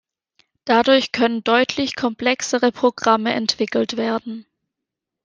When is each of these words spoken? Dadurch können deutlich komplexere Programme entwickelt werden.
Dadurch 0.65 1.11
können 1.11 1.43
deutlich 1.43 1.95
komplexere 1.95 2.71
Programme 2.71 3.33
entwickelt 3.35 3.97
werden. 3.97 4.47